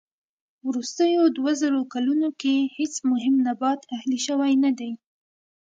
وروستيو 0.67 1.21
دووزرو 1.37 1.81
کلونو 1.93 2.27
کې 2.41 2.55
هېڅ 2.77 2.93
مهم 3.11 3.35
نبات 3.47 3.79
اهلي 3.95 4.19
شوی 4.27 4.53
نه 4.63 4.71
دي. 4.79 4.91